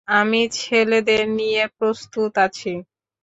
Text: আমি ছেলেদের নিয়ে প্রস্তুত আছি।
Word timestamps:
আমি 0.07 0.41
ছেলেদের 0.57 1.23
নিয়ে 1.31 1.63
প্রস্তুত 1.77 2.33
আছি। 2.37 2.73